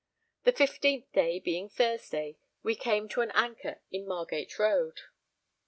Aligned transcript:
The 0.45 0.53
15th 0.53 1.11
day, 1.13 1.39
being 1.39 1.69
Thursday, 1.69 2.39
we 2.63 2.73
came 2.73 3.07
to 3.09 3.21
an 3.21 3.29
anchor 3.35 3.81
in 3.91 4.07
Margate 4.07 4.57
Road. 4.57 4.99